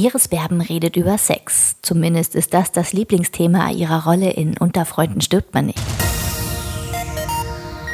[0.00, 1.76] Iris Berben redet über Sex.
[1.82, 5.78] Zumindest ist das das Lieblingsthema ihrer Rolle in Unter Freunden stirbt man nicht.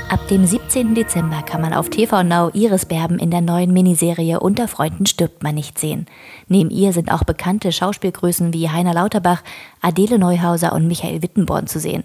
[0.09, 0.95] Ab dem 17.
[0.95, 5.43] Dezember kann man auf TV Now Iris Berben in der neuen Miniserie Unter Freunden stirbt
[5.43, 6.07] man nicht sehen.
[6.47, 9.43] Neben ihr sind auch bekannte Schauspielgrößen wie Heiner Lauterbach,
[9.81, 12.05] Adele Neuhauser und Michael Wittenborn zu sehen.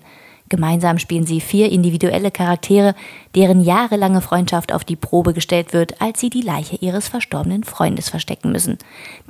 [0.51, 2.93] Gemeinsam spielen sie vier individuelle Charaktere,
[3.35, 8.09] deren jahrelange Freundschaft auf die Probe gestellt wird, als sie die Leiche ihres verstorbenen Freundes
[8.09, 8.77] verstecken müssen.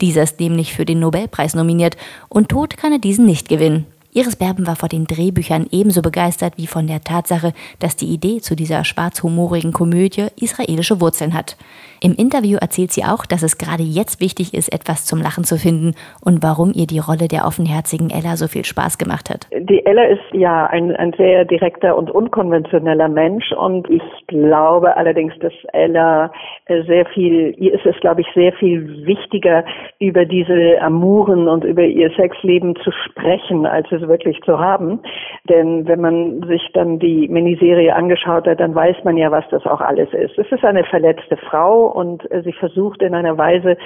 [0.01, 1.95] Dieser ist nämlich für den Nobelpreis nominiert
[2.27, 3.85] und Tod kann er diesen nicht gewinnen.
[4.13, 8.39] Iris Berben war vor den Drehbüchern ebenso begeistert wie von der Tatsache, dass die Idee
[8.41, 11.55] zu dieser schwarzhumorigen Komödie israelische Wurzeln hat.
[12.03, 15.55] Im Interview erzählt sie auch, dass es gerade jetzt wichtig ist, etwas zum Lachen zu
[15.55, 15.93] finden
[16.25, 19.47] und warum ihr die Rolle der offenherzigen Ella so viel Spaß gemacht hat.
[19.53, 25.37] Die Ella ist ja ein, ein sehr direkter und unkonventioneller Mensch und ich glaube allerdings,
[25.39, 26.33] dass Ella
[26.67, 29.63] sehr viel, ihr ist es glaube ich sehr viel wichtiger,
[29.99, 34.99] über diese Amuren und über ihr Sexleben zu sprechen, als wirklich zu haben.
[35.49, 39.65] Denn wenn man sich dann die Miniserie angeschaut hat, dann weiß man ja, was das
[39.65, 40.37] auch alles ist.
[40.37, 43.77] Es ist eine verletzte Frau und äh, sie versucht in einer Weise,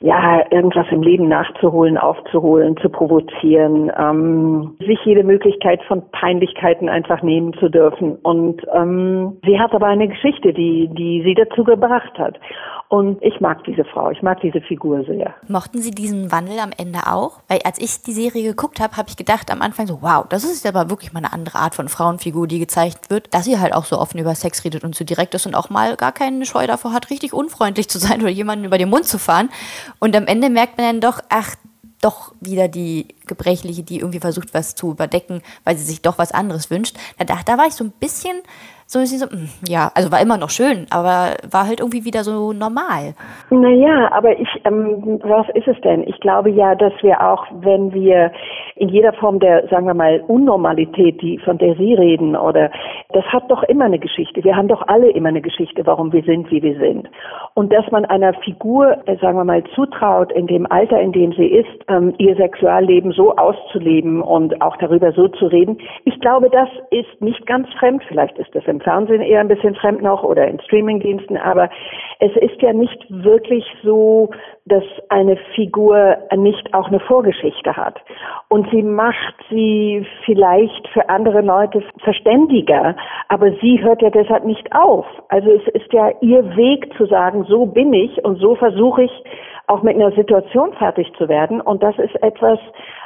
[0.00, 7.22] ja, irgendwas im Leben nachzuholen, aufzuholen, zu provozieren, ähm, sich jede Möglichkeit von Peinlichkeiten einfach
[7.22, 8.16] nehmen zu dürfen.
[8.16, 12.38] Und ähm, sie hat aber eine Geschichte, die, die sie dazu gebracht hat.
[12.94, 15.34] Und ich mag diese Frau, ich mag diese Figur sehr.
[15.48, 17.40] Mochten Sie diesen Wandel am Ende auch?
[17.48, 20.44] Weil als ich die Serie geguckt habe, habe ich gedacht am Anfang so, wow, das
[20.44, 23.74] ist aber wirklich mal eine andere Art von Frauenfigur, die gezeigt wird, dass sie halt
[23.74, 26.46] auch so offen über Sex redet und so direkt ist und auch mal gar keine
[26.46, 29.48] Scheu davor hat, richtig unfreundlich zu sein oder jemanden über den Mund zu fahren.
[29.98, 31.56] Und am Ende merkt man dann doch, ach,
[32.00, 36.30] doch wieder die Gebrechliche, die irgendwie versucht, was zu überdecken, weil sie sich doch was
[36.30, 36.96] anderes wünscht.
[37.18, 38.36] Da, da war ich so ein bisschen
[38.86, 42.04] so ist sie so, hm, ja, also war immer noch schön, aber war halt irgendwie
[42.04, 43.14] wieder so normal.
[43.50, 46.06] Naja, aber ich, ähm, was ist es denn?
[46.06, 48.30] Ich glaube ja, dass wir auch, wenn wir
[48.76, 52.70] in jeder Form der, sagen wir mal, Unnormalität, die, von der Sie reden, oder,
[53.12, 54.42] das hat doch immer eine Geschichte.
[54.44, 57.08] Wir haben doch alle immer eine Geschichte, warum wir sind, wie wir sind.
[57.54, 61.32] Und dass man einer Figur, äh, sagen wir mal, zutraut, in dem Alter, in dem
[61.32, 66.50] sie ist, ähm, ihr Sexualleben so auszuleben und auch darüber so zu reden, ich glaube,
[66.50, 68.02] das ist nicht ganz fremd.
[68.08, 71.70] Vielleicht ist das Fernsehen eher ein bisschen fremd noch oder in Streamingdiensten, aber
[72.20, 74.30] es ist ja nicht wirklich so,
[74.66, 78.00] dass eine Figur nicht auch eine Vorgeschichte hat.
[78.48, 82.96] Und sie macht sie vielleicht für andere Leute verständiger,
[83.28, 85.06] aber sie hört ja deshalb nicht auf.
[85.28, 89.12] Also es ist ja ihr Weg zu sagen, so bin ich und so versuche ich
[89.66, 91.60] auch mit einer Situation fertig zu werden.
[91.60, 92.58] Und das ist etwas,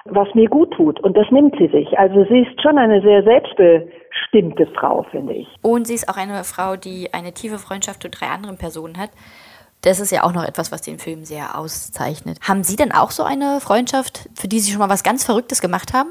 [0.04, 0.98] was mir gut tut.
[1.00, 1.98] Und das nimmt sie sich.
[1.98, 5.48] Also sie ist schon eine sehr selbstbestimmte Frau, finde ich.
[5.62, 9.10] Und sie ist auch eine Frau, die eine tiefe Freundschaft zu drei anderen Personen hat.
[9.82, 12.38] Das ist ja auch noch etwas, was den Film sehr auszeichnet.
[12.48, 15.60] Haben Sie denn auch so eine Freundschaft, für die Sie schon mal was ganz Verrücktes
[15.60, 16.10] gemacht haben?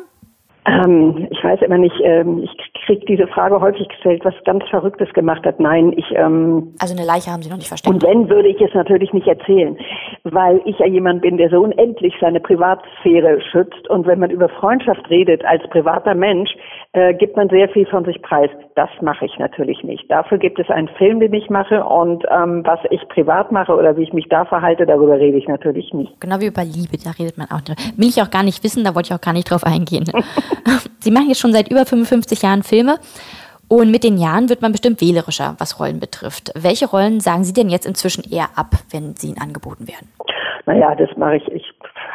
[0.68, 2.52] Ähm, ich weiß immer nicht, ähm, ich
[2.85, 5.59] kriege diese Frage häufig gestellt, was ganz Verrücktes gemacht hat.
[5.59, 6.06] Nein, ich.
[6.12, 7.94] Ähm, also eine Leiche haben Sie noch nicht versteckt.
[7.94, 9.78] Und wenn, würde ich es natürlich nicht erzählen,
[10.23, 13.89] weil ich ja jemand bin, der so unendlich seine Privatsphäre schützt.
[13.89, 16.51] Und wenn man über Freundschaft redet als privater Mensch,
[16.94, 18.50] äh, gibt man sehr viel von sich preis.
[18.75, 20.09] Das mache ich natürlich nicht.
[20.09, 23.97] Dafür gibt es einen Film, den ich mache und ähm, was ich privat mache oder
[23.97, 26.19] wie ich mich da verhalte, darüber rede ich natürlich nicht.
[26.19, 27.61] Genau wie über Liebe, da redet man auch.
[27.67, 27.97] Nicht.
[27.97, 30.05] Will ich auch gar nicht wissen, da wollte ich auch gar nicht drauf eingehen.
[30.99, 32.97] Sie machen jetzt schon seit über 55 Jahren Filme.
[33.69, 36.51] Und mit den Jahren wird man bestimmt wählerischer, was Rollen betrifft.
[36.55, 40.07] Welche Rollen sagen Sie denn jetzt inzwischen eher ab, wenn sie Ihnen angeboten werden?
[40.66, 41.47] Naja, das mache ich.
[41.51, 41.66] Ich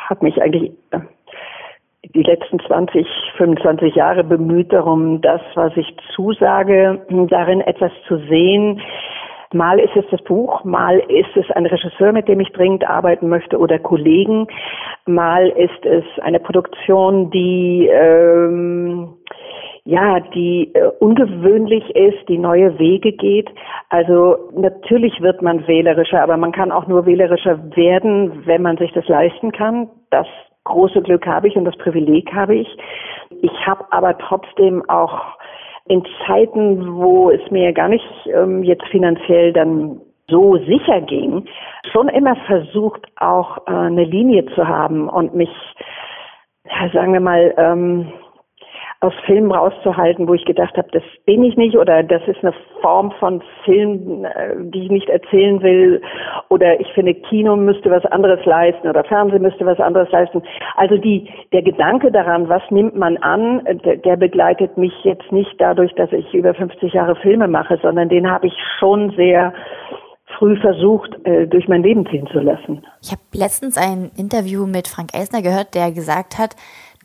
[0.09, 1.01] habe mich eigentlich äh,
[2.15, 8.81] die letzten 20, 25 Jahre bemüht darum, das, was ich zusage, darin etwas zu sehen,
[9.55, 13.29] Mal ist es das Buch, mal ist es ein Regisseur, mit dem ich dringend arbeiten
[13.29, 14.47] möchte oder Kollegen,
[15.05, 19.15] mal ist es eine Produktion, die ähm,
[19.85, 23.51] ja, die äh, ungewöhnlich ist, die neue Wege geht.
[23.89, 28.93] Also natürlich wird man wählerischer, aber man kann auch nur wählerischer werden, wenn man sich
[28.93, 29.89] das leisten kann.
[30.11, 30.27] Das
[30.65, 32.69] große Glück habe ich und das Privileg habe ich.
[33.41, 35.21] Ich habe aber trotzdem auch
[35.87, 41.45] in Zeiten, wo es mir gar nicht ähm, jetzt finanziell dann so sicher ging,
[41.93, 45.51] schon immer versucht, auch äh, eine Linie zu haben und mich,
[46.65, 48.13] ja, sagen wir mal, ähm,
[49.03, 52.55] aus Filmen rauszuhalten, wo ich gedacht habe, das bin ich nicht oder das ist eine
[52.81, 56.01] Form von Film, äh, die ich nicht erzählen will
[56.51, 60.43] oder ich finde Kino müsste was anderes leisten oder Fernsehen müsste was anderes leisten.
[60.77, 65.93] Also die der Gedanke daran, was nimmt man an, der, begleitet mich jetzt nicht dadurch,
[65.95, 69.53] dass ich über 50 Jahre Filme mache, sondern den habe ich schon sehr
[70.39, 72.85] früh versucht, äh, durch mein Leben ziehen zu lassen.
[73.03, 76.57] Ich habe letztens ein Interview mit Frank Elsner gehört, der gesagt hat,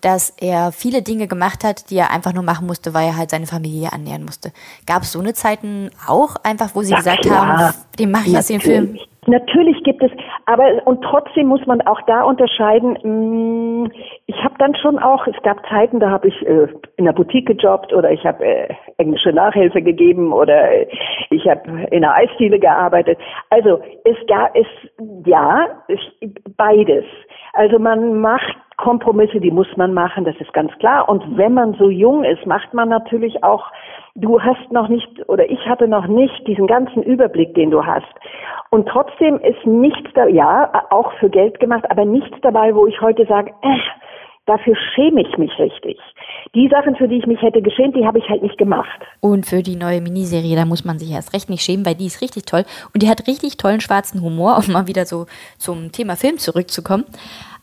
[0.01, 3.29] dass er viele Dinge gemacht hat, die er einfach nur machen musste, weil er halt
[3.29, 4.51] seine Familie annähern musste.
[4.85, 7.47] Gab es so eine Zeiten auch einfach, wo Sie ja, gesagt klar.
[7.47, 8.97] haben, dem mache ich jetzt den Film?
[9.29, 10.11] Natürlich gibt es,
[10.45, 12.97] aber und trotzdem muss man auch da unterscheiden.
[13.03, 13.91] Mm,
[14.25, 17.45] ich habe dann schon auch, es gab Zeiten, da habe ich äh, in der Boutique
[17.45, 20.69] gejobbt oder ich habe äh, englische Nachhilfe gegeben oder
[21.29, 23.19] ich habe in einer Eisdiele gearbeitet.
[23.49, 24.67] Also es gab es
[25.25, 25.67] ja
[26.55, 27.03] beides.
[27.51, 31.09] Also man macht Kompromisse, die muss man machen, das ist ganz klar.
[31.09, 33.65] Und wenn man so jung ist, macht man natürlich auch,
[34.15, 38.05] du hast noch nicht, oder ich hatte noch nicht diesen ganzen Überblick, den du hast.
[38.69, 43.01] Und trotzdem ist nichts da, ja, auch für Geld gemacht, aber nichts dabei, wo ich
[43.01, 43.77] heute sage, äh,
[44.45, 45.97] dafür schäme ich mich richtig.
[46.55, 48.99] Die Sachen, für die ich mich hätte geschämt, die habe ich halt nicht gemacht.
[49.19, 52.05] Und für die neue Miniserie, da muss man sich erst recht nicht schämen, weil die
[52.05, 52.63] ist richtig toll.
[52.93, 55.25] Und die hat richtig tollen schwarzen Humor, um mal wieder so
[55.57, 57.05] zum Thema Film zurückzukommen.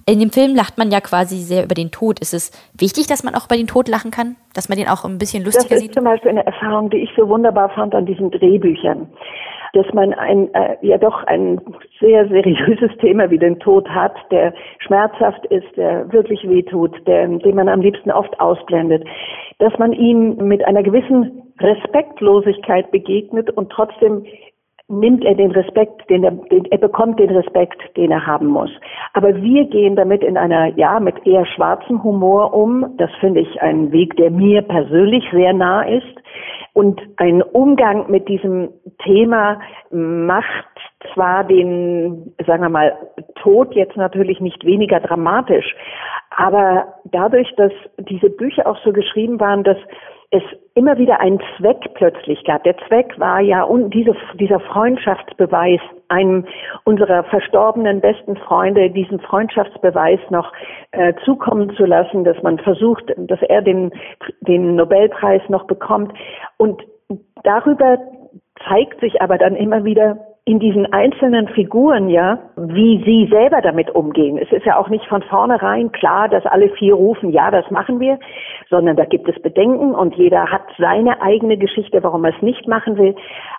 [0.07, 2.21] In dem Film lacht man ja quasi sehr über den Tod.
[2.21, 4.37] Ist es wichtig, dass man auch über den Tod lachen kann?
[4.55, 5.71] Dass man den auch ein bisschen lustiger sieht?
[5.71, 5.95] Das ist sieht?
[5.95, 9.09] zum Beispiel eine Erfahrung, die ich so wunderbar fand an diesen Drehbüchern.
[9.73, 11.61] Dass man ein, äh, ja doch ein
[12.01, 17.55] sehr seriöses Thema wie den Tod hat, der schmerzhaft ist, der wirklich wehtut, der, den
[17.57, 19.05] man am liebsten oft ausblendet.
[19.59, 24.27] Dass man ihm mit einer gewissen Respektlosigkeit begegnet und trotzdem
[24.89, 28.71] nimmt er den Respekt, den er, den, er bekommt den Respekt, den er haben muss.
[29.15, 32.95] Aber wir gehen damit in einer, ja, mit eher schwarzem Humor um.
[32.99, 36.17] Das finde ich ein Weg, der mir persönlich sehr nah ist.
[36.75, 38.69] Und ein Umgang mit diesem
[39.05, 39.61] Thema
[39.91, 40.67] macht
[41.15, 42.93] zwar den, sagen wir mal,
[43.37, 45.75] Tod jetzt natürlich nicht weniger dramatisch,
[46.31, 49.77] aber dadurch, dass diese Bücher auch so geschrieben waren, dass
[50.31, 50.43] es
[50.75, 52.65] immer wieder einen Zweck plötzlich gab.
[52.65, 56.47] Der Zweck war ja und diese, dieser Freundschaftsbeweis, einem
[56.85, 60.53] unserer verstorbenen besten Freunde diesen Freundschaftsbeweis noch
[60.93, 63.93] äh, zukommen zu lassen, dass man versucht, dass er den,
[64.41, 66.13] den Nobelpreis noch bekommt.
[66.57, 66.83] Und
[67.43, 67.99] darüber
[68.69, 73.95] zeigt sich aber dann immer wieder, in diesen einzelnen Figuren, ja, wie sie selber damit
[73.95, 74.37] umgehen.
[74.37, 77.99] Es ist ja auch nicht von vornherein klar, dass alle vier rufen, ja, das machen
[77.99, 78.19] wir,
[78.69, 82.69] sondern da gibt es Bedenken und jeder hat seine eigene Geschichte, warum er es nicht
[82.69, 83.15] machen will.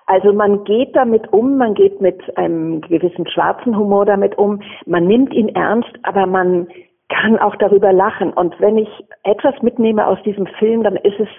[0.06, 5.08] Also man geht damit um, man geht mit einem gewissen schwarzen Humor damit um, man
[5.08, 6.68] nimmt ihn ernst, aber man
[7.10, 8.32] kann auch darüber lachen.
[8.32, 8.90] Und wenn ich
[9.24, 11.30] etwas mitnehme aus diesem Film, dann ist es,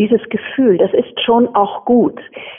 [0.00, 2.18] dieses Gefühl, das ist schon auch gut.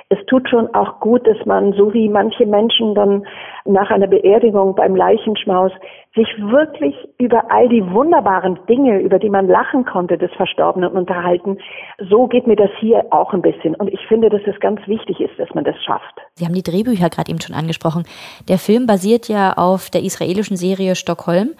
[0.09, 3.25] Es tut schon auch gut, dass man, so wie manche Menschen dann
[3.65, 5.71] nach einer Beerdigung beim Leichenschmaus,
[6.13, 11.57] sich wirklich über all die wunderbaren Dinge, über die man lachen konnte, des Verstorbenen unterhalten.
[12.09, 13.73] So geht mir das hier auch ein bisschen.
[13.73, 16.21] Und ich finde, dass es ganz wichtig ist, dass man das schafft.
[16.35, 18.03] Sie haben die Drehbücher gerade eben schon angesprochen.
[18.49, 21.51] Der Film basiert ja auf der israelischen Serie Stockholm.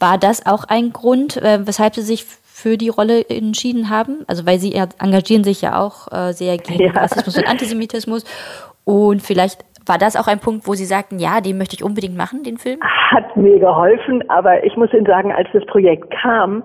[0.00, 2.24] War das auch ein Grund, äh, weshalb Sie sich
[2.62, 4.24] für die Rolle entschieden haben?
[4.28, 6.92] Also weil sie engagieren sich ja auch äh, sehr gegen ja.
[6.92, 8.24] Rassismus und Antisemitismus.
[8.84, 12.16] Und vielleicht war das auch ein Punkt, wo Sie sagten, ja, den möchte ich unbedingt
[12.16, 12.78] machen, den Film?
[13.10, 16.62] Hat mir geholfen, aber ich muss Ihnen sagen, als das Projekt kam,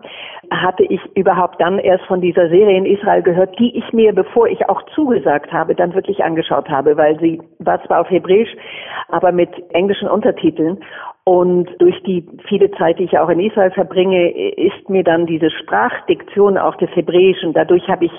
[0.52, 4.48] hatte ich überhaupt dann erst von dieser Serie in Israel gehört, die ich mir, bevor
[4.48, 8.56] ich auch zugesagt habe, dann wirklich angeschaut habe, weil sie war zwar auf Hebräisch,
[9.10, 10.78] aber mit englischen Untertiteln.
[11.28, 15.52] Und durch die viele Zeit, die ich auch in Israel verbringe, ist mir dann diese
[15.52, 17.52] Sprachdiktion auch des Hebräischen.
[17.52, 18.12] Dadurch habe ich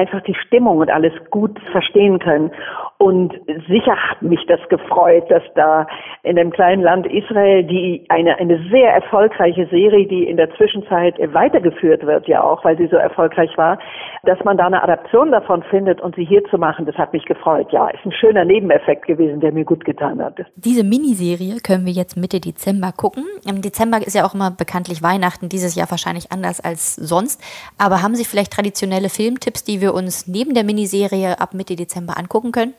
[0.00, 2.50] einfach die Stimmung und alles gut verstehen können.
[2.98, 3.32] Und
[3.68, 5.86] sicher hat mich das gefreut, dass da
[6.22, 11.14] in dem kleinen Land Israel, die eine, eine sehr erfolgreiche Serie, die in der Zwischenzeit
[11.32, 13.78] weitergeführt wird, ja auch, weil sie so erfolgreich war,
[14.24, 17.24] dass man da eine Adaption davon findet und sie hier zu machen, das hat mich
[17.24, 17.68] gefreut.
[17.72, 20.38] Ja, ist ein schöner Nebeneffekt gewesen, der mir gut getan hat.
[20.56, 23.24] Diese Miniserie können wir jetzt Mitte Dezember gucken.
[23.48, 27.42] Im Dezember ist ja auch immer bekanntlich Weihnachten, dieses Jahr wahrscheinlich anders als sonst.
[27.78, 32.16] Aber haben Sie vielleicht traditionelle Filmtipps, die wir uns neben der Miniserie ab Mitte Dezember
[32.16, 32.74] angucken können?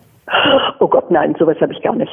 [0.79, 2.11] Oh Gott, nein, sowas habe ich gar nicht.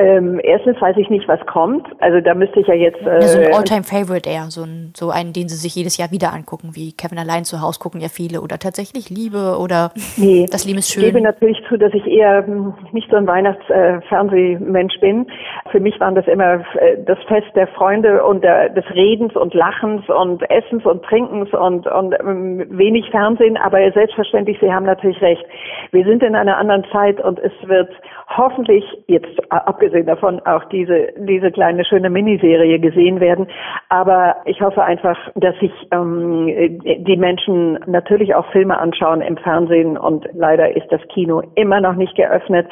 [0.00, 1.84] Ähm, erstens weiß ich nicht, was kommt.
[1.98, 3.04] Also da müsste ich ja jetzt.
[3.04, 6.32] Äh, so ein All-Time-Favorite eher, so, ein, so einen, den Sie sich jedes Jahr wieder
[6.32, 10.64] angucken, wie Kevin allein zu Hause gucken ja viele oder tatsächlich Liebe oder nee, das
[10.64, 11.02] Leben ist schön.
[11.02, 15.26] Ich gebe natürlich zu, dass ich eher hm, nicht so ein Weihnachtsfernsehmensch äh, bin.
[15.72, 19.52] Für mich waren das immer äh, das Fest der Freunde und der, des Redens und
[19.52, 23.56] Lachens und Essens und Trinkens und, und ähm, wenig Fernsehen.
[23.56, 25.44] Aber selbstverständlich, Sie haben natürlich recht.
[25.90, 27.90] Wir sind in einer anderen Zeit und es wird
[28.28, 33.46] hoffentlich jetzt abgesehen abgesehen davon auch diese, diese kleine schöne Miniserie gesehen werden.
[33.88, 39.96] Aber ich hoffe einfach, dass sich ähm, die Menschen natürlich auch Filme anschauen im Fernsehen
[39.96, 42.66] und leider ist das Kino immer noch nicht geöffnet,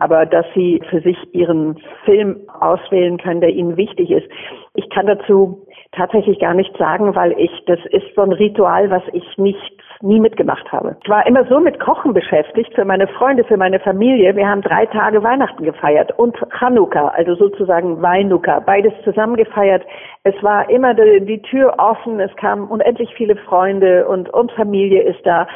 [0.00, 4.26] aber dass sie für sich ihren Film auswählen können, der ihnen wichtig ist.
[4.74, 9.02] Ich kann dazu tatsächlich gar nichts sagen, weil ich, das ist so ein Ritual, was
[9.12, 10.96] ich nicht nie mitgemacht habe.
[11.02, 14.36] Ich war immer so mit Kochen beschäftigt für meine Freunde, für meine Familie.
[14.36, 19.82] Wir haben drei Tage Weihnachten gefeiert und Chanukka, also sozusagen Weinuka, beides zusammen gefeiert.
[20.24, 25.02] Es war immer die, die Tür offen, es kamen unendlich viele Freunde und, und Familie
[25.02, 25.46] ist da.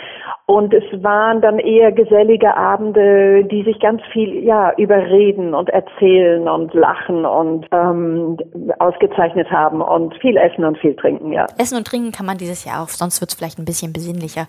[0.47, 6.49] Und es waren dann eher gesellige Abende, die sich ganz viel ja überreden und erzählen
[6.49, 8.37] und lachen und ähm,
[8.81, 11.47] ausgezeichnet haben und viel essen und viel trinken, ja.
[11.57, 13.93] Essen und trinken kann man dieses Jahr auch, sonst wird es vielleicht ein bisschen
[14.31, 14.49] besinnlicher.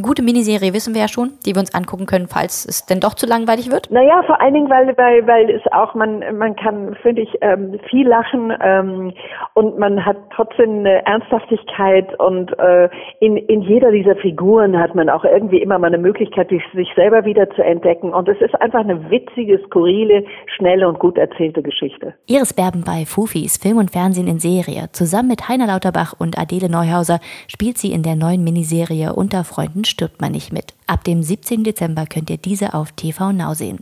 [0.00, 3.14] Gute Miniserie wissen wir ja schon, die wir uns angucken können, falls es denn doch
[3.14, 3.90] zu langweilig wird.
[3.90, 7.78] Naja, vor allen Dingen, weil, weil, weil es auch, man, man kann, finde ich, ähm,
[7.90, 9.12] viel lachen ähm,
[9.54, 12.88] und man hat trotzdem eine Ernsthaftigkeit und äh,
[13.20, 17.24] in, in jeder dieser Figuren hat man auch irgendwie immer mal eine Möglichkeit, sich selber
[17.24, 20.24] wieder zu entdecken und es ist einfach eine witzige, skurrile,
[20.56, 22.14] schnelle und gut erzählte Geschichte.
[22.26, 24.88] Iris Berben bei Fufis Film und Fernsehen in Serie.
[24.92, 29.71] Zusammen mit Heiner Lauterbach und Adele Neuhauser spielt sie in der neuen Miniserie Unter Freunden
[29.84, 30.74] stirbt man nicht mit.
[30.86, 31.64] Ab dem 17.
[31.64, 33.80] Dezember könnt ihr diese auf TV Now sehen.